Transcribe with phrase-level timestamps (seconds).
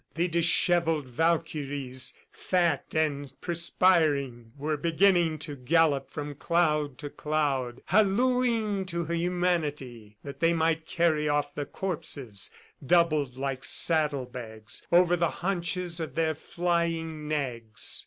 [0.15, 8.87] The dishevelled Valkyries, fat and perspiring, were beginning to gallop from cloud to cloud, hallooing
[8.87, 12.49] to humanity that they might carry off the corpses
[12.83, 17.99] doubled like saddle bags, over the haunches of their flying nags.